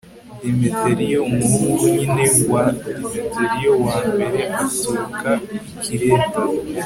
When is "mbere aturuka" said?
4.11-5.31